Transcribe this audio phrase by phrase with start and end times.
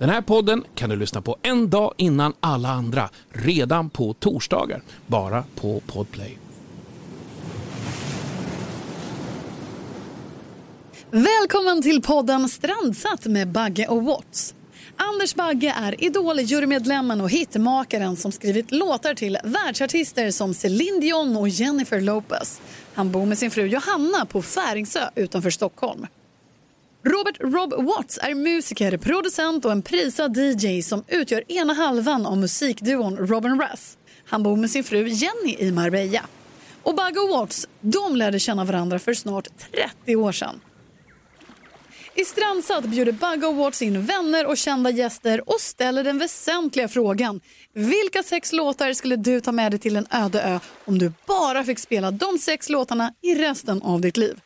[0.00, 4.82] Den här podden kan du lyssna på en dag innan alla andra, redan på torsdagar,
[5.06, 6.38] bara på Podplay.
[11.10, 14.54] Välkommen till podden Strandsatt med Bagge och Watts.
[14.96, 21.48] Anders Bagge är Idol-jurymedlemmen och hitmakaren som skrivit låtar till världsartister som Céline Dion och
[21.48, 22.60] Jennifer Lopez.
[22.94, 26.06] Han bor med sin fru Johanna på Färingsö utanför Stockholm.
[27.02, 32.38] Robert Rob Watts är musiker, producent och en prisad DJ som utgör ena halvan av
[32.38, 33.98] musikduon Robin Russ.
[34.26, 36.22] Han bor med sin fru Jenny i Marbella.
[36.82, 39.48] Och Bagge och Watts, de lärde känna varandra för snart
[40.04, 40.60] 30 år sedan.
[42.14, 46.88] I Strandsatt bjuder Bagge och Watts in vänner och kända gäster och ställer den väsentliga
[46.88, 47.40] frågan.
[47.74, 51.64] Vilka sex låtar skulle du ta med dig till en öde ö om du bara
[51.64, 54.40] fick spela de sex låtarna i resten av ditt liv?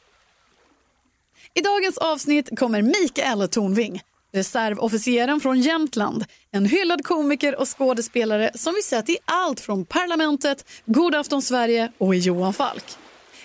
[1.57, 4.01] I dagens avsnitt kommer Mikael Tornving,
[4.33, 10.65] reservofficeren från Jämtland, en hyllad komiker och skådespelare som vi sett i allt från Parlamentet,
[10.87, 12.85] God afton Sverige och i Johan Falk.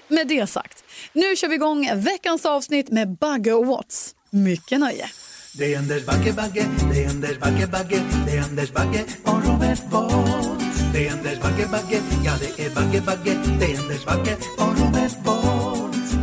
[0.07, 4.15] Med det sagt, nu kör vi igång veckans avsnitt med Bagge och Watts.
[4.29, 5.09] Mycket nöje!
[5.57, 9.45] Det är Anders Bagge, Bagge, det är Anders Bagge, Bagge, det är Anders Bagge och
[9.45, 10.63] Robert Bolt.
[10.93, 14.79] Det är Anders Bagge, Bagge, ja det är Bagge, Bagge, det är Anders Bagge och
[14.79, 15.68] Robert Bolt.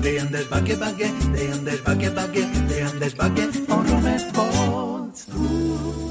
[0.07, 3.91] Det är Anders Bagge, Bagge, det är Anders Bagge, Bagge, det är Anders Bagge och
[3.91, 5.17] Robert Bolt.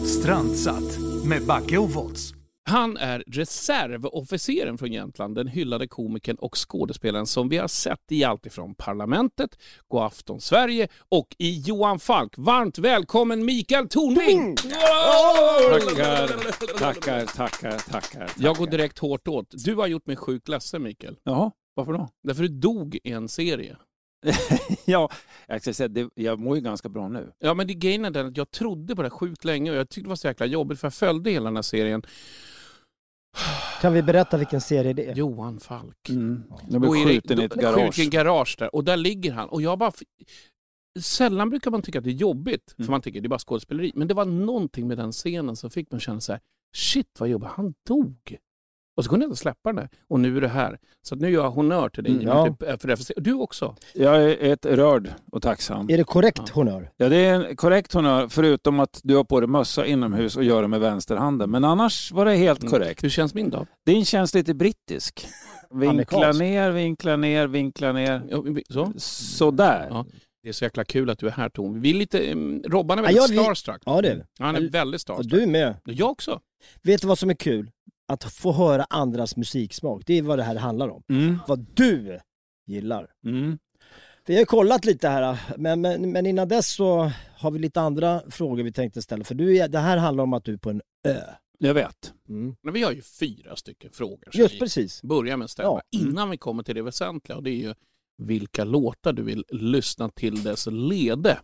[0.07, 2.33] Strandsatt med Bagge och Volts.
[2.69, 8.23] Han är reservofficeren från Jämtland, den hyllade komikern och skådespelaren som vi har sett i
[8.23, 9.49] allt ifrån Parlamentet,
[9.87, 12.33] God afton Sverige och i Johan Falk.
[12.37, 14.55] Varmt välkommen Mikael Tornving!
[15.75, 16.27] Tackar,
[16.79, 18.31] tackar, tackar, tackar.
[18.37, 19.47] Jag går direkt hårt åt.
[19.51, 21.15] Du har gjort mig sjukt ledsen Mikael.
[21.23, 22.09] Jaha, varför då?
[22.23, 23.77] Därför du dog i en serie.
[24.85, 25.09] ja,
[25.47, 27.31] jag ska säga, det, jag mår ju ganska bra nu.
[27.39, 29.89] Ja men det grejen är den att jag trodde på det sjukt länge och jag
[29.89, 32.01] tyckte det var så jäkla jobbigt för jag följde hela den här serien.
[33.81, 35.15] Kan vi berätta vilken serie det är?
[35.15, 36.09] Johan Falk.
[36.09, 36.43] Mm.
[36.69, 37.95] Blev i- skjuten i ett garage.
[37.95, 38.75] Skjuten garage där.
[38.75, 39.49] Och där ligger han.
[39.49, 39.91] Och jag bara...
[40.99, 42.91] Sällan brukar man tycka att det är jobbigt, för Mm.
[42.91, 43.91] man tycker det är bara skådespeleri.
[43.95, 46.41] Men det var någonting med den scenen som fick mig att känna så här,
[46.75, 48.37] shit vad jobbigt, han dog.
[48.97, 49.89] Och så kunde jag inte släppa den där.
[50.07, 50.77] Och nu är det här.
[51.01, 52.13] Så att nu gör jag honnör till dig.
[52.13, 52.45] Mm, ja.
[52.47, 53.11] Typ, för det.
[53.17, 53.75] Du också.
[53.93, 55.89] Jag är ett rörd och tacksam.
[55.89, 56.53] Är det korrekt Ja.
[56.53, 56.91] honör?
[56.97, 60.43] Ja, det är en korrekt honnör, förutom att du har på dig mössa inomhus och
[60.43, 61.51] gör det med vänsterhanden.
[61.51, 62.71] Men annars var det helt Mm.
[62.71, 63.03] korrekt.
[63.03, 63.67] Hur känns min dag?
[63.85, 65.27] Din känns lite brittisk.
[65.69, 68.21] Vinkla ner, vinkla ner, vinkla ner.
[68.29, 68.93] Ja, Så?
[68.97, 69.87] Sådär.
[69.89, 70.05] Ja.
[70.43, 71.81] Det är så jäkla kul att du är här Tom.
[71.81, 72.31] Vi är lite...
[72.31, 73.81] um, Robban är Ja, väldigt vi- starstruck.
[73.85, 74.25] Ja det är det.
[74.39, 75.31] Han är väldigt Och starstruck.
[75.31, 75.75] du är med.
[75.85, 76.39] Jag också.
[76.83, 77.71] Vet du vad som är kul?
[78.07, 80.03] Att få höra andras musiksmak.
[80.05, 81.03] Det är vad det här handlar om.
[81.09, 81.39] Mm.
[81.47, 82.19] Vad du
[82.67, 83.11] gillar.
[83.25, 83.57] Mm.
[84.27, 88.21] Vi har kollat lite här, men, men, men innan dess så har vi lite andra
[88.29, 89.23] frågor vi tänkte ställa.
[89.23, 91.21] För du det här handlar om att du är på en ö.
[91.59, 92.13] Jag vet.
[92.29, 92.55] Mm.
[92.61, 94.27] Men vi har ju fyra stycken frågor.
[94.31, 95.01] som Just vi precis.
[95.01, 95.81] börjar med att ställa Ja.
[95.91, 97.37] innan vi kommer till det väsentliga.
[97.37, 97.73] Och det är ju
[98.17, 101.39] vilka låtar du vill lyssna till dess lede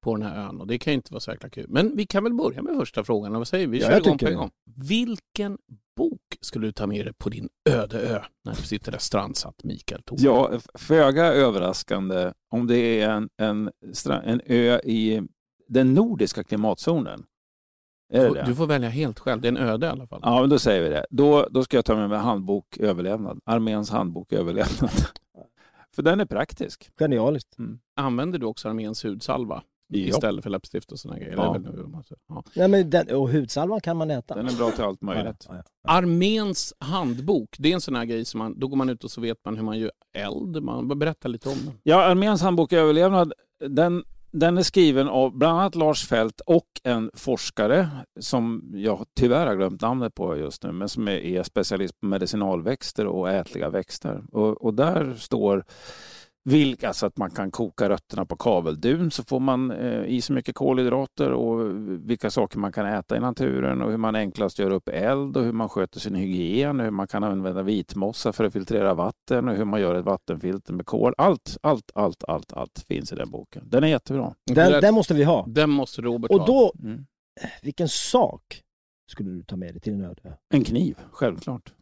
[0.00, 0.60] på den här ön.
[0.60, 1.66] Och det kan ju inte vara så jäkla kul.
[1.68, 3.32] Men vi kan väl börja med första frågan.
[3.32, 3.72] Vad säger vi?
[3.78, 4.50] Vi Ja, kör jag igång på en gång.
[4.88, 5.58] Vilken
[6.00, 9.64] bok skulle du ta med dig på din öde ö när du sitter där strandsatt,
[9.64, 10.18] Mikael Thor?
[10.20, 13.70] Ja, föga överraskande om det är en, en,
[14.24, 15.22] en ö i
[15.68, 17.24] den nordiska klimatzonen.
[18.12, 18.42] Är det det?
[18.46, 19.40] Du får välja helt själv.
[19.40, 20.20] Det är en öde i alla fall.
[20.22, 21.06] Ja, men då säger vi det.
[21.10, 23.40] Då, då ska jag ta med mig handbok överlevnad.
[23.44, 24.90] Arméns handbok överlevnad.
[25.94, 26.90] För den är praktisk.
[26.98, 27.56] Genialiskt.
[27.96, 29.62] Använder du också arméns hudsalva?
[29.90, 31.34] Istället för läppstift och sådana grejer.
[31.36, 31.42] Ja.
[31.52, 32.20] Det är väl nu man säger.
[32.28, 32.44] ja.
[32.54, 34.34] Nej, men den, och hudsalvan kan man äta.
[34.34, 35.46] Den är bra till allt möjligt.
[35.48, 35.90] Ja, ja, ja.
[35.90, 39.10] Arméns handbok, det är en sån här grej som man, då går man ut och
[39.10, 40.62] så vet man hur man gör eld.
[40.62, 41.74] Man berättar lite om den.
[41.82, 43.32] Ja, Arméns handbok överlevnad,
[43.68, 47.88] den, den är skriven av bland annat Lars Fält och en forskare
[48.20, 52.06] som jag tyvärr har glömt namnet på just nu, men som är, är specialist på
[52.06, 54.22] medicinalväxter och ätliga växter.
[54.32, 55.64] Och, och där står
[56.50, 60.34] vilka, alltså att man kan koka rötterna på kaveldun så får man eh, i sig
[60.34, 61.70] mycket kolhydrater och
[62.10, 65.44] vilka saker man kan äta i naturen och hur man enklast gör upp eld och
[65.44, 69.48] hur man sköter sin hygien och hur man kan använda vitmossa för att filtrera vatten
[69.48, 71.14] och hur man gör ett vattenfilter med kol.
[71.18, 73.62] Allt, allt, allt, allt, allt finns i den boken.
[73.66, 74.34] Den är jättebra.
[74.46, 75.44] Den, den måste vi ha.
[75.48, 76.46] Den måste Robert Och ha.
[76.46, 77.06] då, Mm.
[77.62, 78.62] vilken sak
[79.10, 80.38] skulle du ta med dig till en öde?
[80.54, 81.72] En kniv, självklart.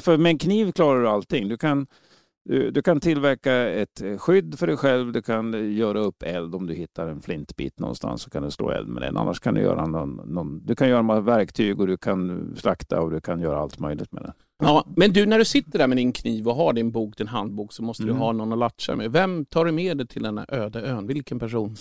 [0.00, 1.48] För med en kniv klarar du allting.
[1.48, 1.86] Du kan,
[2.48, 6.22] du, du kan tillverka ett eh, skydd för dig själv, du kan eh, göra upp
[6.22, 9.16] eld om du hittar en flintbit någonstans så kan du slå eld med den.
[9.16, 13.00] Annars kan du göra någon, någon, du kan göra med verktyg och du kan slakta
[13.00, 14.32] och du kan göra allt möjligt med den.
[14.62, 17.28] Ja, men du, när du sitter där med din kniv och har din bok, din
[17.28, 18.14] handbok, så måste Mm.
[18.14, 19.12] du ha någon att latcha med.
[19.12, 21.06] Vem tar du med dig till den här öde ön?
[21.06, 21.76] Vilken person?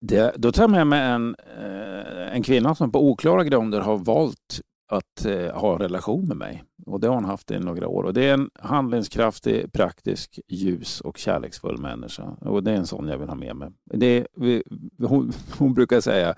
[0.00, 3.98] Det, då tar jag med mig en, eh, en kvinna som på oklara grunder har
[3.98, 4.60] valt
[4.92, 6.64] att eh, ha en relation med mig.
[6.94, 8.02] Och det har hon haft i några år.
[8.04, 12.22] Och det är en handlingskraftig, praktisk, ljus och kärleksfull människa.
[12.40, 13.68] Och det är en sån jag vill ha med mig.
[13.84, 14.62] Det är, vi,
[14.98, 16.34] hon, hon brukar säga,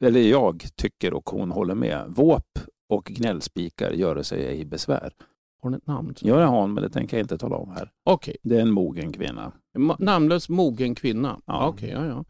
[0.00, 5.12] eller jag tycker och hon håller med, våp och gnällspikar gör sig ej besvär.
[5.62, 6.14] Har hon ett namn?
[6.20, 7.90] Ja, det har hon, men det tänker jag inte tala om här.
[8.04, 8.36] Okej.
[8.42, 9.52] Det är en mogen kvinna.
[9.78, 11.40] Ma- Namnlös mogen kvinna.
[11.46, 11.68] Ja.
[11.68, 12.24] Okej, ja, ja.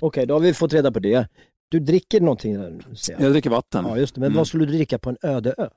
[0.00, 1.28] Okej, då har vi fått reda på det.
[1.68, 2.84] Du dricker någonting där.
[3.18, 3.84] Jag dricker vatten.
[3.88, 4.20] Ja, just det.
[4.20, 4.36] Men Mm.
[4.36, 5.68] vad skulle du dricka på en öde ö?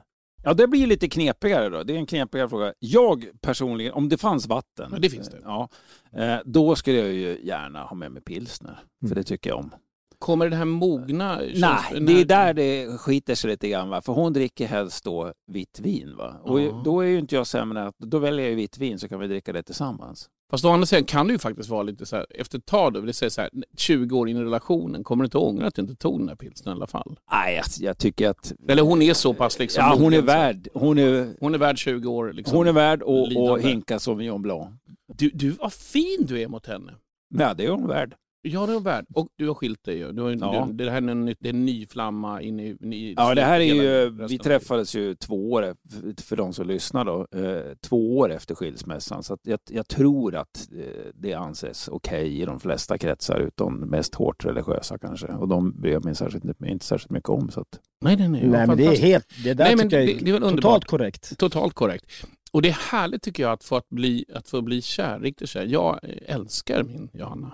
[0.50, 1.84] Ja, det blir lite knepigare då.
[1.84, 2.74] Det är en knepigare fråga.
[2.80, 5.38] Jag personligen, om det fanns vatten, Ja, det finns det.
[5.44, 5.70] Ja,
[6.14, 8.80] eh, då skulle jag ju gärna ha med mig pilsner.
[9.00, 9.16] För Mm.
[9.16, 9.72] det tycker jag om.
[10.20, 11.36] Kommer det här mogna...
[11.56, 13.90] Nej, det är där det skiter sig lite grann.
[13.90, 14.02] Va?
[14.02, 16.16] För hon dricker helst då vitt vin.
[16.18, 16.36] Va?
[16.44, 16.82] Och Ja.
[16.86, 17.88] då är ju inte jag sämre.
[17.88, 20.30] att- Då väljer jag vitt vin så kan vi dricka det tillsammans.
[20.52, 22.94] Fast å andra sidan kan det ju faktiskt vara lite så här, efter ett tag
[22.94, 25.76] då, det säger så här, 20 år in i relationen, kommer du inte ångra att
[25.76, 27.20] du inte tog den här pilsnern i alla fall?
[27.32, 28.54] Nej, jag, jag tycker att...
[28.68, 30.68] Eller hon är så pass liksom ja, hon är värd.
[30.74, 32.58] Hon är, Hon är värd 20 år liksom.
[32.58, 33.68] hon är värd att att lidande.
[33.70, 34.70] hinka Sauvignon Blanc.
[35.18, 36.92] Du, du, vad fin du är mot henne.
[37.30, 38.16] Ja, det är hon värd.
[38.42, 39.06] Ja, det är värd.
[39.14, 40.12] Och du har skilt dig ju.
[40.12, 40.68] Du har, Ja.
[40.72, 42.64] du, det här är en, ny- det är en ny flamma in i...
[42.96, 45.76] i Ja, det här är ju, vi träffades ju två år,
[46.22, 49.24] för- de som lyssnar då, eh, två år efter skilsmässan.
[49.24, 53.76] Så att jag, jag tror att eh, det anses okej i de flesta kretsar, utom
[53.80, 55.28] mest hårt religiösa kanske.
[55.28, 57.50] Och de bryr jag mig särskilt, inte särskilt mycket om.
[57.52, 58.48] Så att, Nej, nej, nej.
[58.48, 59.26] Nej, men det är helt...
[59.44, 60.56] Det där Nej, men tycker jag det- är, det är underbart.
[60.62, 61.38] totalt korrekt.
[61.38, 62.06] Totalt korrekt.
[62.52, 65.50] Och det är härligt tycker jag att få, att bli, att få bli kär, riktigt
[65.50, 65.66] kär.
[65.66, 67.52] Jag älskar min Johanna.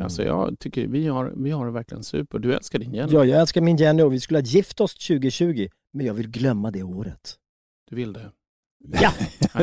[0.00, 2.38] Alltså jag tycker vi har, vi har det verkligen super.
[2.38, 3.12] Du älskar din Jenny.
[3.12, 6.28] Ja, jag älskar min Jenny och vi skulle ha gift oss 2020, men jag vill
[6.30, 7.36] glömma det året.
[7.90, 8.30] Du vill det?
[9.00, 9.12] Ja!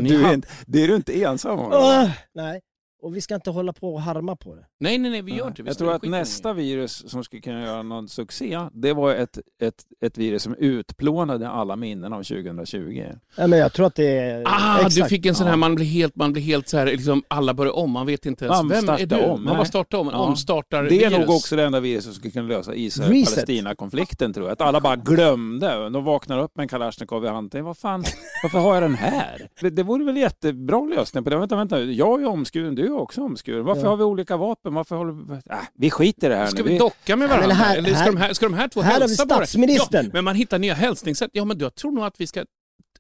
[0.02, 1.72] Du är, inte- det är du inte ensam om.
[1.74, 2.62] Åh, nej,
[3.02, 4.66] och vi ska inte hålla på och harma på det.
[4.80, 6.54] Nej, nej, nej, vi gör inte vi Jag tror att nästa det.
[6.62, 11.50] virus som skulle kunna göra någon succé, det var ett, ett, ett virus som utplånade
[11.50, 13.04] alla minnen av 2020.
[13.38, 14.44] Nej, men jag tror att det är...
[14.46, 14.96] Ah, exakt.
[14.96, 15.58] du fick en sån här, Ja.
[15.58, 18.46] man blir helt, man blir helt så här, liksom alla börjar om, man vet inte
[18.46, 19.24] ens, Man vem är startar du?
[19.24, 20.18] om, man bara startar om, Ja.
[20.18, 21.28] omstartar Det är virus.
[21.28, 22.76] nog också det enda viruset som skulle kunna lösa.
[22.76, 24.54] Israel-Palestina-konflikten tror jag.
[24.54, 25.90] Att alla bara glömde.
[25.90, 27.66] De vaknar upp med en Kalashnikov i handen.
[27.66, 28.04] Vad fan,
[28.44, 29.50] varför har jag den här?
[29.62, 31.38] Det, det vore väl jättebra lösning på det.
[31.38, 31.82] Vänta, vänta.
[31.82, 33.66] Jag är omskuren, du är också omskuren.
[33.66, 33.90] Varför Ja.
[33.90, 34.74] har vi olika vapen?
[34.74, 35.34] Varför håller vi...
[35.54, 36.70] Äh, vi skiter i det här Ska nu.
[36.70, 37.54] vi docka med varandra?
[37.54, 39.30] här- Eller ska, här- de här, ska de här två här har vi hälsa på
[39.30, 39.36] det?
[39.36, 40.06] statsministern.
[40.06, 41.30] Ja, men man hittar nya hälsningssätt.
[41.34, 42.46] Ja, men jag tror nog att vi ska...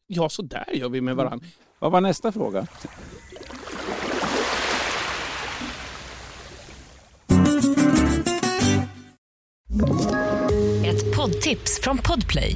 [0.08, 1.48] Ja, så där gör vi med varandra.
[1.80, 2.68] Vad var nästa fråga?
[10.86, 12.56] Ett poddtips från Podplay.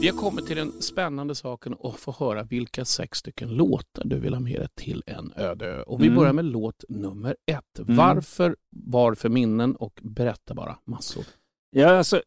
[0.00, 4.20] Vi har kommit till den spännande saken att få höra vilka sex stycken låtar du
[4.20, 5.82] vill ha med dig till en öde ö.
[5.82, 6.18] Och vi Mm.
[6.18, 7.64] börjar med låt nummer ett.
[7.78, 11.24] Varför, varför minnen och berätta bara massor.
[11.70, 12.22] Ja, alltså,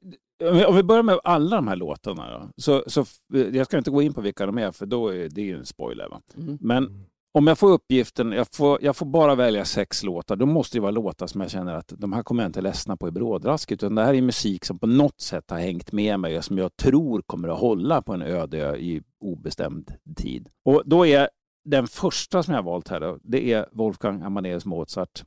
[0.50, 2.50] om vi- om vi börjar med alla de här låtarna då.
[2.58, 3.06] Så, så,
[3.54, 5.66] jag ska inte gå in på vilka de är för då är det ju en
[5.66, 6.10] spoiler.
[6.10, 6.22] Va?
[6.38, 6.58] Mm.
[6.62, 10.78] Men om jag får uppgiften, jag får, jag får bara välja sex låtar, då måste
[10.78, 13.12] det vara låtar som jag känner att de här kommer jag inte ledsna på i
[13.12, 13.72] brådrask.
[13.72, 16.58] Utan det här är musik som på något sätt har hängt med mig och som
[16.58, 20.50] jag tror kommer att hålla på en öde ö i obestämd tid.
[20.66, 21.30] Och då är
[21.66, 25.24] den första som jag har valt här, då, det är Wolfgang Amadeus Mozart,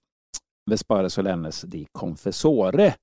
[0.70, 2.94] Vespare Solennes di Confessore,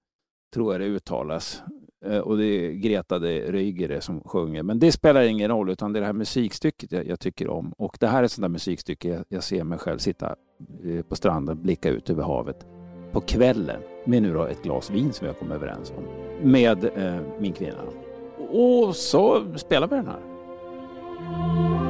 [0.54, 1.64] tror jag det uttalas.
[2.06, 4.64] Eh, och det är Greta de Rygere som sjunger.
[4.64, 7.74] Men det spelar ingen roll, utan det är det här musikstycket jag, jag tycker om.
[7.78, 10.36] Och det här är ett sånt där musikstycke jag, jag ser mig själv sitta
[10.86, 12.66] eh, på stranden, blicka ut över havet
[13.12, 16.04] på kvällen med nu då ett glas vin som jag kom överens om
[16.52, 17.84] med eh, min kvinna.
[18.52, 21.83] Och så spelar vi den här.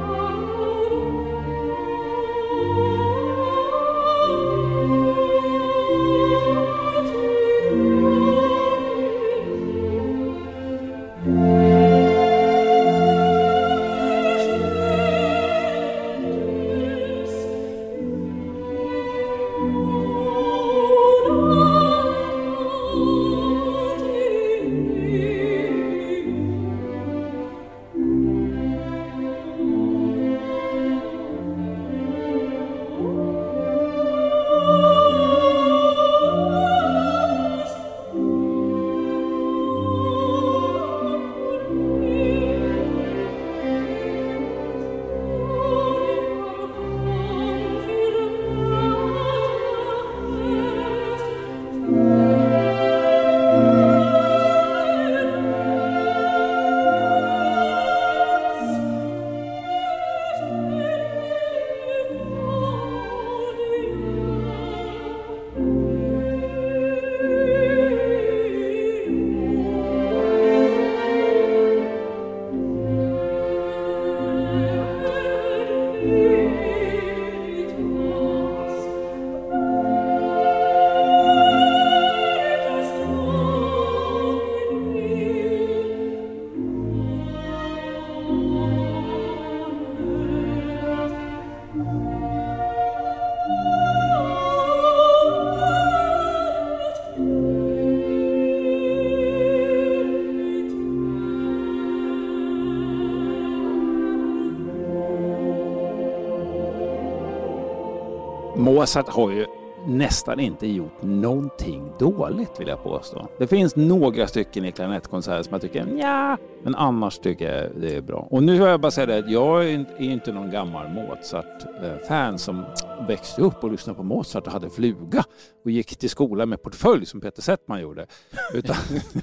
[108.74, 109.46] Mozart har ju
[109.86, 113.28] nästan inte gjort någonting dåligt vill jag påstå.
[113.38, 117.96] Det finns några stycken i klarinettkonserter som jag tycker ja, men annars tycker jag det
[117.96, 118.28] är bra.
[118.30, 122.64] Och nu har jag bara säga det att jag är inte någon gammal Mozart-fan som
[123.08, 125.24] växte upp och lyssnade på Mozart och hade fluga
[125.64, 128.06] och gick till skolan med portfölj som Peter Settman gjorde.
[128.54, 128.76] Utan,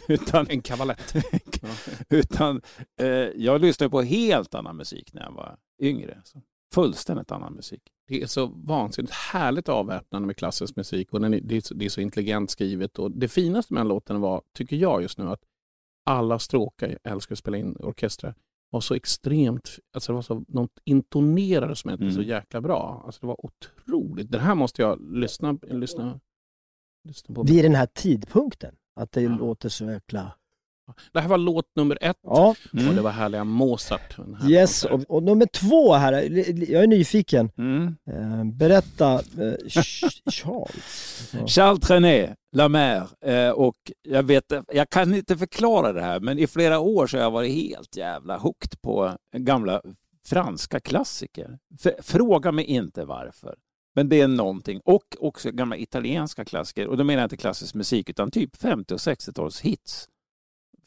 [0.07, 1.13] utan, En kavalett.
[2.09, 2.61] utan
[2.99, 6.21] eh, jag lyssnade på helt annan musik när jag var yngre.
[6.23, 6.41] Så
[6.73, 7.81] fullständigt annan musik.
[8.11, 11.73] Det är så vansinnigt härligt avväpnande med klassisk musik och den är, det, är så,
[11.73, 12.99] det är så intelligent skrivet.
[12.99, 15.41] Och det finaste med den låten var, tycker jag just nu, att
[16.05, 18.35] alla stråkar, jag älskar att spela in orkestrar,
[18.71, 22.15] var så extremt, alltså det var så, de intonerade som inte Mm.
[22.15, 23.03] så jäkla bra.
[23.05, 24.31] Alltså det var otroligt.
[24.31, 26.19] Det här måste jag lyssna, lyssna,
[27.07, 27.43] lyssna på.
[27.43, 30.33] Vid den här tidpunkten, att det låter så jäkla...
[31.13, 34.17] Det här var låt nummer ett Ja, och det var härliga Mozart.
[34.41, 34.85] Här yes.
[34.85, 36.13] Och, och nummer två här,
[36.71, 37.51] jag är nyfiken.
[37.57, 37.95] Mm.
[38.11, 41.33] Eh, berätta, eh, Ch- Charles.
[41.55, 43.03] Charles Trenet, La Mer.
[43.25, 47.17] Eh, och jag, vet, jag kan inte förklara det här, men i flera år så
[47.17, 49.81] har jag varit helt jävla hooked på gamla
[50.25, 51.57] franska klassiker.
[52.01, 53.55] Fråga mig inte varför.
[53.95, 54.81] Men det är någonting.
[54.85, 56.87] Och också gamla italienska klassiker.
[56.87, 60.07] Och då menar jag inte klassisk musik, utan typ 50 och 60-tals hits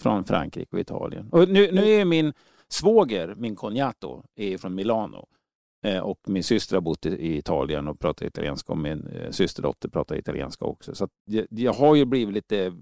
[0.01, 1.29] från Frankrike och Italien.
[1.33, 2.33] Och nu, nu är min
[2.69, 5.27] svåger, min cognato, är från Milano.
[5.85, 9.89] Eh, Och min syster har bott i, Italien och pratar italienska och min eh, systerdotter
[9.89, 10.95] pratar italienska också.
[10.95, 12.73] Så att jag, jag har ju blivit lite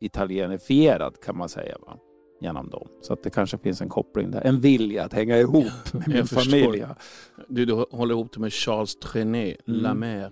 [0.00, 1.76] italienifierad kan man säga.
[1.86, 1.98] Va?
[2.40, 2.88] Genom dem.
[3.02, 4.40] Så att det kanske finns en koppling där.
[4.46, 6.84] En vilja att hänga ihop med min familj.
[7.48, 10.00] Du, du håller ihop det med Charles Trenet, La Mm.
[10.00, 10.30] Mer.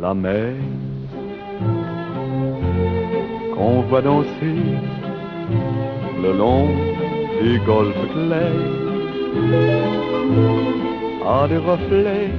[0.00, 0.62] la mer
[3.54, 5.07] qu'on voit danser
[6.22, 6.68] le long
[7.40, 8.52] du golfe clair
[11.26, 12.30] a des reflets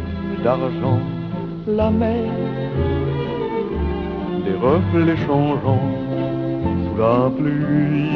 [0.43, 0.99] d'argent
[1.67, 2.31] la mer.
[4.45, 5.89] Des reflets changeants
[6.83, 8.09] sous la pluie.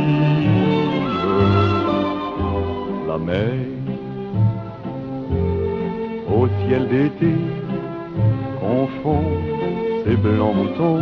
[3.07, 3.53] La mer.
[6.35, 7.35] Au ciel d'été
[8.59, 9.23] confond
[10.03, 11.01] ces blancs moutons.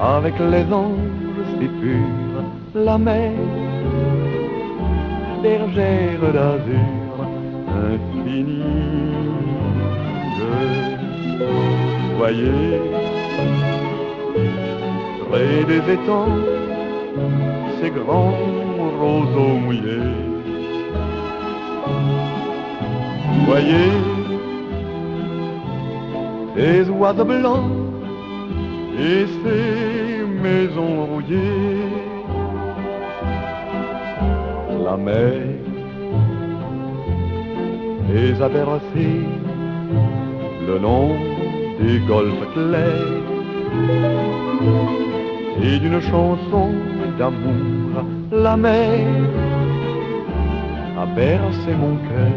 [0.00, 1.25] Avec les anges
[1.58, 2.44] si purs,
[2.74, 3.32] la mer,
[5.42, 7.16] bergère d'azur
[7.90, 8.62] infinie.
[12.18, 12.80] Voyez,
[15.28, 16.38] près des étangs,
[17.80, 18.38] ces grands
[19.00, 20.14] roseaux mouillés.
[23.46, 23.92] Voyez,
[26.56, 27.70] ces oiseaux blancs
[28.98, 30.05] et ces
[30.42, 31.90] maisons rouillées.
[34.84, 35.42] La mer
[38.08, 39.26] les a bercés
[40.66, 41.10] le long
[41.80, 43.24] des golfes clairs
[45.62, 46.70] et d'une chanson
[47.18, 49.06] d'amour la mer
[50.98, 52.32] a bercé mon cœur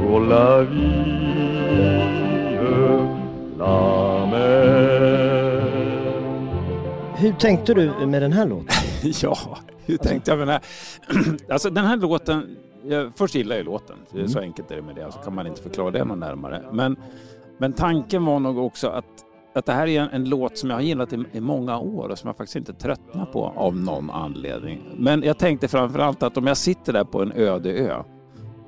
[0.00, 1.22] pour la vie.
[7.22, 8.74] Hur tänkte du med den här låten?
[9.22, 9.36] ja,
[9.86, 10.62] hur tänkte jag med den här?
[11.52, 13.96] Alltså den här låten, jag, först gillar jag låten.
[14.14, 16.64] Är Så enkelt är det med det, så kan man inte förklara det någon närmare.
[16.72, 16.96] Men,
[17.58, 19.04] men tanken var nog också att,
[19.54, 22.08] att det här är en, en låt som jag har gillat i, i många år
[22.08, 24.82] och som jag faktiskt inte tröttnar på av någon anledning.
[24.96, 28.02] Men jag tänkte framförallt att om jag sitter där på en öde ö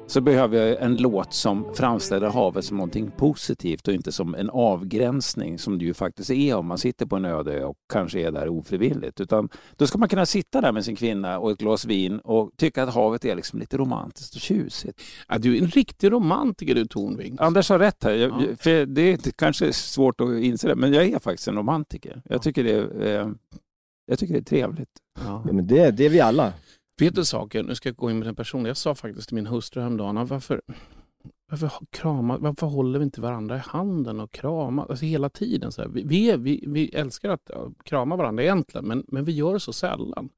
[0.07, 4.51] så behöver jag en låt som framställer havet som någonting positivt och inte som en
[4.51, 8.31] avgränsning som det ju faktiskt är om man sitter på en öde och kanske är
[8.33, 9.21] där ofrivilligt.
[9.21, 12.51] Utan då ska man kunna sitta där med sin kvinna och ett glas vin och
[12.57, 15.03] tycka att havet är liksom lite romantiskt och tjusigt.
[15.29, 17.37] Ja, du är en riktig romantiker du Tornving.
[17.41, 18.13] Anders har rätt här.
[18.13, 18.57] Jag, Ja.
[18.59, 22.23] för det är kanske svårt att inse det, men jag är faktiskt en romantiker.
[22.25, 23.29] Jag tycker det är, eh,
[24.07, 24.89] jag tycker det är trevligt.
[25.25, 26.53] Ja, men det, det är vi alla.
[27.01, 28.67] Vet du saker, nu ska jag gå in med den personen.
[28.67, 30.63] Jag sa faktiskt till min hustru häromdagen, ah, varför,
[31.51, 35.73] varför, krama, varför håller vi inte varandra i handen och kramar alltså hela tiden?
[35.73, 35.89] Så här.
[35.89, 37.51] Vi, vi, är, vi, vi älskar att
[37.85, 40.29] krama varandra egentligen, men, men vi gör det så sällan.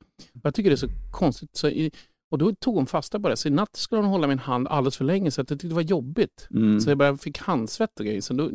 [0.42, 1.56] Jag tycker det är så konstigt.
[1.56, 1.90] Så i,
[2.36, 3.36] och då tog hon fasta på det.
[3.36, 5.68] Så i natt skulle hon hålla min hand alldeles för länge så att jag tyckte
[5.68, 6.48] det var jobbigt.
[6.50, 6.80] Mm.
[6.80, 8.20] Så jag bara fick handsvett och grejer.
[8.20, 8.50] Så, då,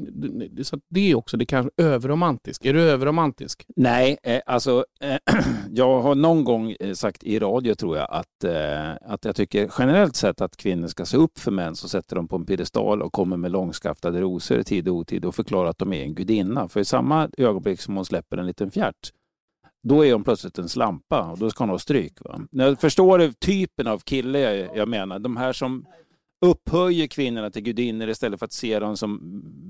[0.63, 2.65] så det är också, det kanske överromantisk.
[2.65, 3.65] Är du överromantisk?
[3.75, 5.17] Nej, eh, alltså eh,
[5.71, 9.71] jag har någon gång eh, sagt i radio tror jag att, eh, att jag tycker
[9.79, 13.01] generellt sett att kvinnor ska se upp för män som sätter dem på en piedestal
[13.01, 16.15] och kommer med långskaftade rosor i tid och otid och förklarar att de är en
[16.15, 16.67] gudinna.
[16.67, 19.11] För i samma ögonblick som hon släpper en liten fjärt
[19.83, 22.13] då är hon plötsligt en slampa och då ska hon ha stryk.
[22.21, 22.41] Va?
[22.51, 25.19] Jag förstår du typen av kille jag, jag menar.
[25.19, 25.85] De här som
[26.45, 29.15] upphöjer kvinnorna till gudinnor istället för att se dem som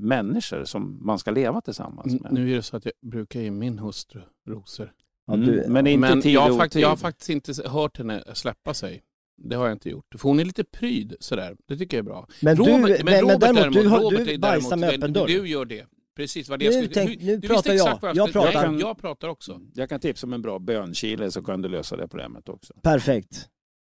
[0.02, 2.34] människor som man ska leva tillsammans med.
[2.34, 4.92] Nu är det så att jag brukar ge min hustru rosor.
[5.32, 8.74] Mm, men inte Men tid jag, har fakt- jag har faktiskt inte hört henne släppa
[8.74, 9.02] sig.
[9.44, 10.06] Det har jag inte gjort.
[10.18, 11.56] För hon är lite pryd sådär.
[11.68, 12.28] Det tycker jag är bra.
[12.42, 15.28] Men du- men- men däremot, du har- Robert du är bajsar med däremot- öppen dörr.
[15.28, 15.86] Du gör det.
[16.16, 17.06] Precis vad det Nu jag skulle...
[17.08, 17.88] tänk- du, nu du pratar jag.
[17.88, 18.46] exakt vad Jag skulle...
[18.46, 18.66] pratar.
[18.66, 19.62] Jag, jag pratar också.
[19.74, 22.74] Jag kan tipsa om en bra bönkile så kan du lösa det problemet också.
[22.84, 23.48] Perfekt.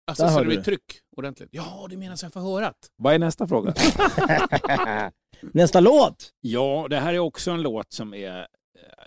[0.07, 1.49] Alltså Där så har det du blir tryck ordentligt.
[1.53, 2.77] Ja, det menar jag får hörat.
[2.97, 3.75] Vad är nästa fråga?
[5.53, 6.31] Nästa låt!
[6.41, 8.47] Ja, det här är också en låt som är...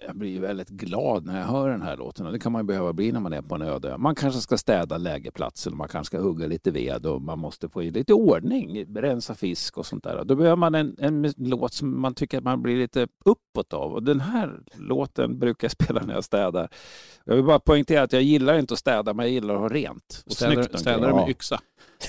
[0.07, 2.93] Jag blir väldigt glad när jag hör den här låten och det kan man behöva
[2.93, 3.97] bli när man är på en öde.
[3.97, 7.83] Man kanske ska städa lägerplatsen, man kanske ska hugga lite ved och man måste få
[7.83, 10.23] i lite ordning, rensa fisk och sånt där.
[10.25, 13.93] Då behöver man en, en låt som man tycker att man blir lite uppåt av
[13.93, 16.69] och den här låten brukar jag spela när jag städar.
[17.25, 19.69] Jag vill bara poängtera att jag gillar inte att städa, men jag gillar att ha
[19.69, 20.79] rent och Städar, snyggt.
[20.79, 21.15] städar omkring.
[21.19, 21.59] med yxa.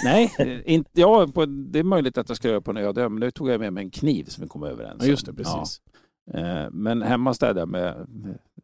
[0.04, 0.32] Nej,
[0.66, 3.30] inte, ja, på, det är möjligt att jag ska göra på en öde men nu
[3.30, 5.30] tog jag med mig en kniv som vi kom överens Ja, just det.
[5.30, 5.36] om.
[5.36, 5.80] Precis.
[5.84, 5.90] Ja.
[6.34, 8.06] Eh, Men hemma städar jag med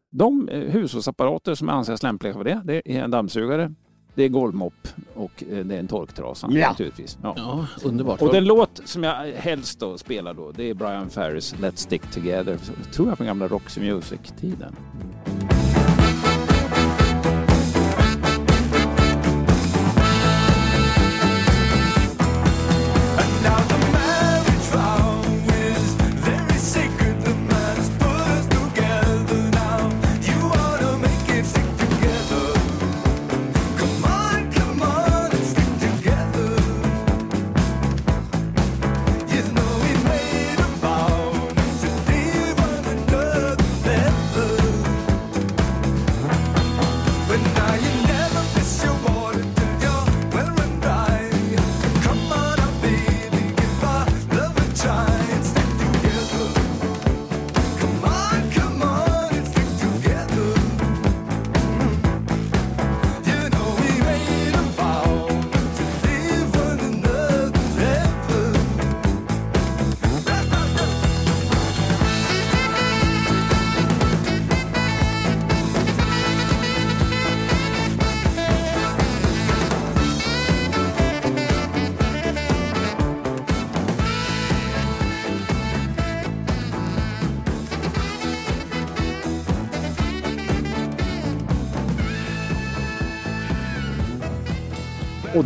[0.09, 2.61] de hushållsapparater som anses lämpliga för det.
[2.63, 3.73] Det är en dammsugare,
[4.15, 6.69] det är golvmopp och eh, det är en torktrasa Ja.
[6.69, 7.17] naturligtvis.
[7.23, 7.33] Ja.
[7.37, 8.21] Ja, underbart.
[8.21, 12.11] Och den låt som jag helst då spelar då, det är Brian Ferrys Let's Stick
[12.11, 12.57] Together,
[12.93, 14.75] tror jag från gamla Roxy Music-tiden.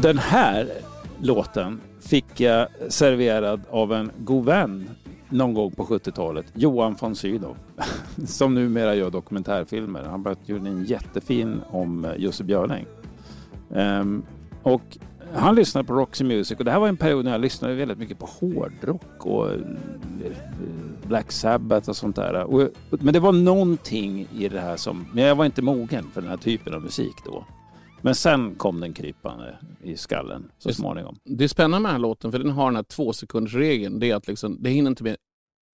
[0.05, 0.67] Den här
[1.21, 4.89] låten fick jag serverad av en god vän
[5.29, 7.57] någon gång på 70-talet, Johan von Sydow,
[8.25, 10.03] som numera gör dokumentärfilmer.
[10.03, 12.85] Han har gjort en jättefin om eh, Jussi Björling.
[13.75, 14.23] Ehm,
[14.63, 14.97] och
[15.33, 17.97] han lyssnade på Roxy Music och det här var en period när jag lyssnade väldigt
[17.97, 19.59] mycket på hårdrock och eh,
[21.07, 22.43] Black Sabbath och sånt där.
[22.43, 26.21] Och, men det var någonting i det här som, men jag var inte mogen för
[26.21, 27.45] den här typen av musik då.
[28.05, 31.19] Men sen kom den krypande i skallen så småningom.
[31.23, 33.99] Det är spännande med den här låten för den har den här två sekunders regeln.
[33.99, 35.17] Det är att liksom, det hinner inte med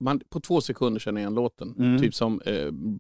[0.04, 1.76] man, på två sekunder känner jag igen låten.
[1.80, 2.02] Mm.
[2.02, 2.54] Typ som eh,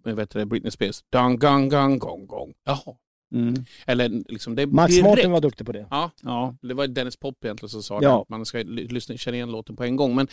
[0.03, 1.03] jag vet det, Britney Spears.
[1.09, 2.53] Dang, gang, gang, gong, gong.
[2.65, 2.95] Jaha.
[3.35, 3.53] Mm.
[3.85, 5.09] Eller liksom, det är Max direkt.
[5.09, 5.87] Martin var duktig på det.
[5.89, 6.55] Ja, Ja.
[6.61, 8.21] det var Dennis Pop egentligen som sa Ja.
[8.21, 10.15] att man ska ly- lyssna, känna igen låten på en gång.
[10.15, 10.27] Men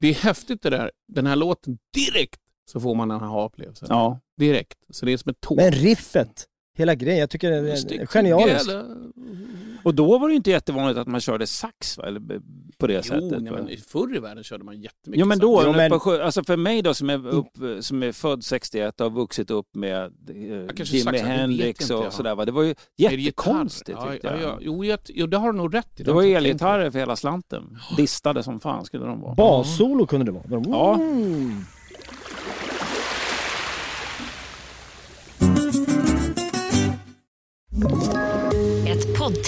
[0.00, 0.90] det är häftigt det där.
[1.12, 2.40] Den här låten, direkt
[2.70, 3.88] så får man den här upplevelsen.
[3.90, 4.20] ja.
[4.36, 4.78] Direkt.
[4.90, 5.56] Så det är som ett tåg.
[5.56, 8.70] Men riffet, hela grejen, jag tycker det är genialiskt.
[9.84, 12.06] Och då var det ju inte jättevanligt att man körde sax va?
[12.06, 12.20] Eller
[12.78, 13.32] på det Jo, sättet.
[13.52, 13.58] va?
[13.64, 15.42] men förr i världen körde man jättemycket Jo men sax.
[15.42, 19.00] då, Jo, men- på alltså för mig då som är, upp, som är född 61
[19.00, 22.44] och har vuxit upp med eh, Jimi det Hendrix inte och sådär va.
[22.44, 24.42] Det var ju det jättekonstigt ja, tyckte ja, jag.
[24.42, 26.02] ja, jo, jag, jo, det har du nog rätt i.
[26.02, 27.78] Det var inte tänkt elgitarrer för hela slanten.
[27.96, 29.34] Distade som fan skulle de vara.
[29.34, 30.62] Bassolo kunde det vara.
[30.66, 30.94] Ja.
[30.94, 31.52] Mm.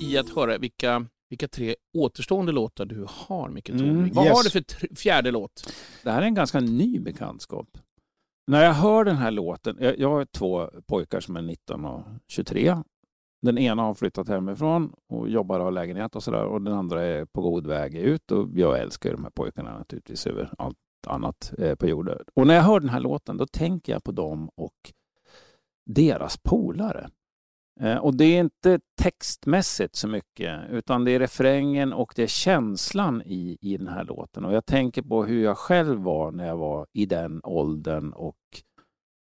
[0.00, 4.10] I att höra vilka, vilka tre återstående låtar du har, Micke Mm.
[4.12, 4.36] Vad yes.
[4.36, 5.72] har du för fjärde låt?
[6.04, 7.68] Det här är en ganska ny bekantskap.
[8.46, 12.02] När jag hör den här låten, jag, jag har två pojkar som är 19 och
[12.28, 12.76] 23
[13.42, 17.04] Den ena har flyttat hemifrån och jobbar och har lägenhet och sådär och den andra
[17.04, 21.52] är på god väg ut och jag älskar de här pojkarna naturligtvis över allt annat
[21.58, 22.18] eh, på jorden.
[22.34, 24.92] Och när jag hör den här låten då tänker jag på dem och
[25.86, 27.10] deras polare.
[27.80, 32.26] Eh, och det är inte textmässigt så mycket, utan det är refrängen och det är
[32.26, 34.44] känslan i, i den här låten.
[34.44, 38.36] Och jag tänker på hur jag själv var när jag var i den åldern och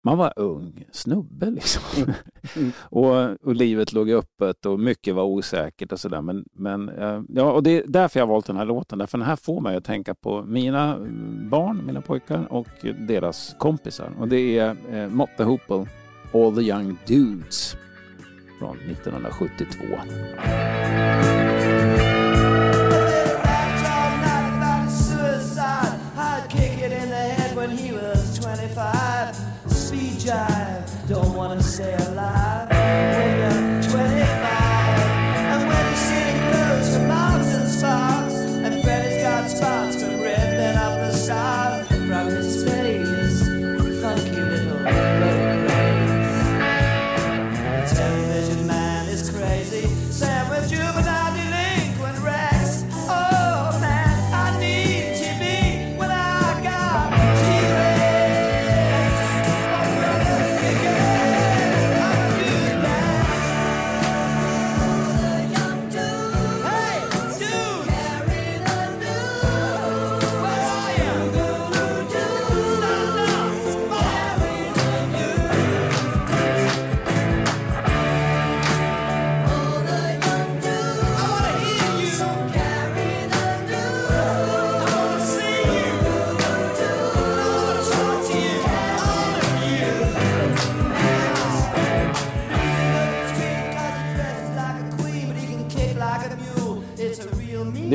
[0.05, 2.13] man var ung snubbe liksom.
[2.81, 6.23] och, och livet låg öppet och mycket var osäkert och sådär.
[6.23, 8.99] Men, men eh, ja, och det är därför jag har valt den här låten.
[8.99, 10.99] Därför den här får mig att tänka på mina
[11.51, 12.69] barn, mina pojkar och
[13.09, 14.13] deras kompisar.
[14.19, 15.87] Och det är eh, Mott the Hoople,
[16.33, 17.77] All the Young Dudes
[18.59, 19.85] från 1972.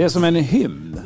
[0.03, 0.99] Det är som en hymn.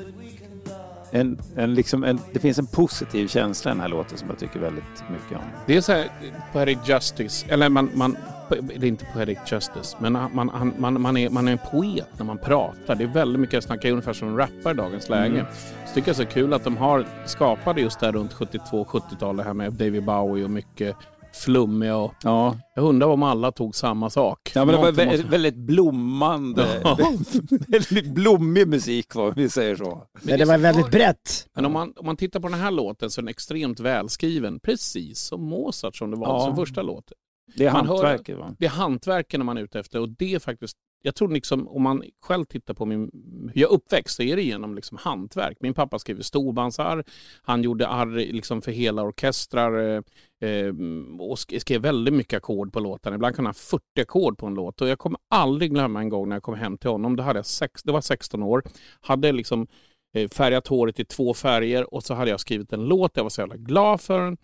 [1.12, 4.40] En, en, liksom en, det finns en positiv känsla i den här låten som jag
[4.40, 5.44] tycker väldigt mycket om.
[5.66, 6.08] Det är så här
[6.54, 8.18] poetic justice, eller man, man
[8.50, 12.08] det är inte poetic justice, men man, man, man, man, är, man är en poet
[12.18, 12.96] när man pratar.
[12.96, 15.40] Det är väldigt mycket, jag snackar ungefär som rappare i dagens läge.
[15.40, 15.46] Mm.
[15.86, 19.46] Så tycker jag det är så kul att de har skapade just där runt 72-70-talet
[19.46, 20.96] här med David Bowie och mycket
[21.38, 24.52] flummiga och Ja, jag undrar om alla tog samma sak.
[24.56, 26.98] ja men det var vä- måste- väldigt blommande, Ja.
[27.68, 30.04] väldigt blommig musik om vi säger så.
[30.22, 31.48] Men det var väldigt brett.
[31.56, 34.60] Men om man, om man tittar på den här låten så är den extremt välskriven.
[34.60, 36.46] Precis som Mozart som det var Ja.
[36.46, 37.12] som första låt.
[37.56, 38.56] Det är hantverket va?
[38.60, 41.84] Det är hantverken man är ute efter och det är faktiskt, jag tror liksom om
[41.84, 43.12] man själv tittar på min,
[43.54, 45.58] hur jag är uppväxt så är det genom liksom hantverk.
[45.60, 47.04] Min pappa skrev storbandsarr,
[47.42, 50.02] han gjorde arr liksom för hela orkestrar eh,
[50.50, 50.74] eh
[51.20, 53.16] och skrev väldigt mycket ackord på låtarna.
[53.16, 56.30] Ibland kunde han 40 ackord på en låt och jag kommer aldrig glömma en gång
[56.30, 57.16] när jag kom hem till honom.
[57.16, 58.64] Då hade jag sex, det var 16 år,
[59.02, 59.68] hade liksom
[60.14, 63.30] eh, färgat håret i två färger och så hade jag skrivit en låt, jag var
[63.30, 64.38] så jävla glad för den.